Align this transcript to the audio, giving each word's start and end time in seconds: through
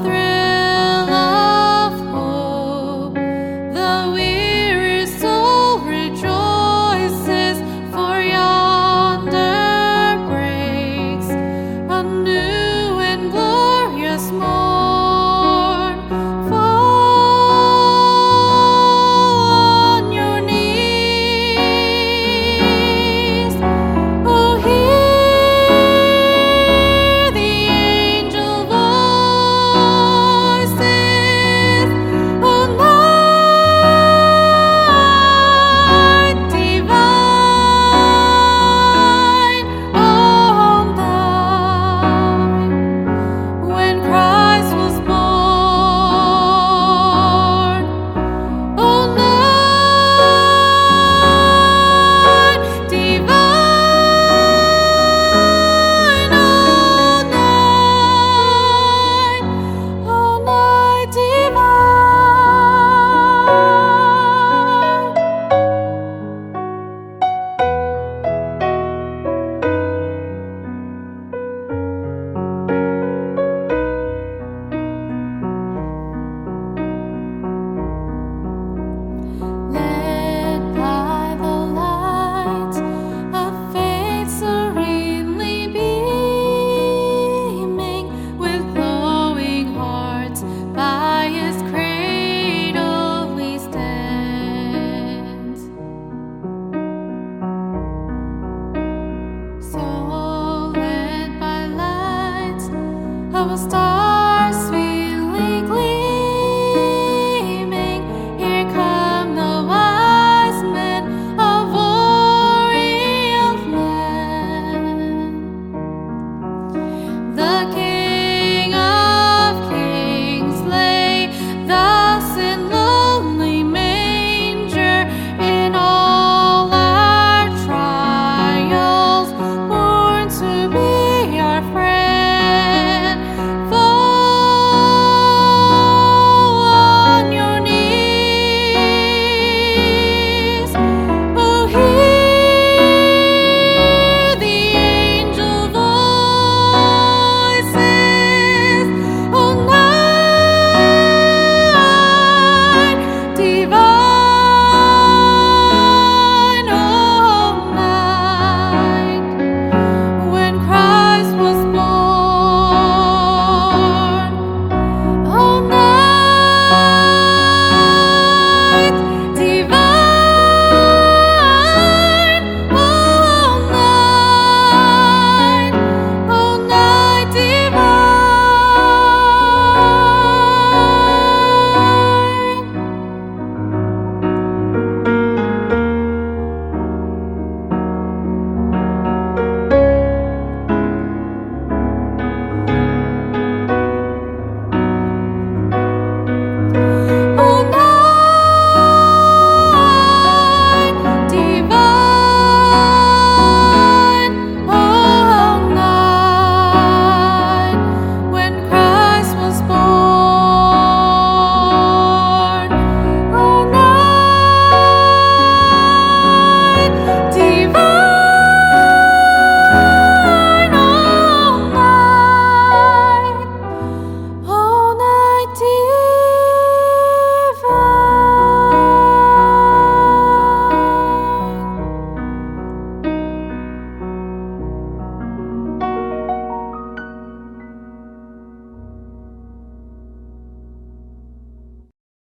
through 0.00 0.31